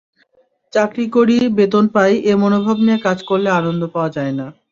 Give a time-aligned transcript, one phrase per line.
[0.73, 4.47] চাকরি করি, বেতন পাই—এ মনোভাব নিয়ে কাজ করলে আনন্দ পাওয়া যায় না।